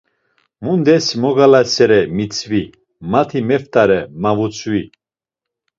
[0.63, 2.63] Mundes megalasere mitzvi,
[3.11, 4.83] mati moft̆are, ma vutzvi.